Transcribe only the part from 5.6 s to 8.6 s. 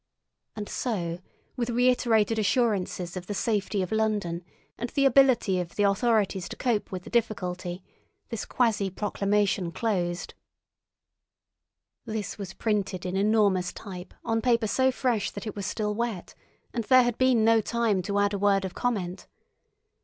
the authorities to cope with the difficulty, this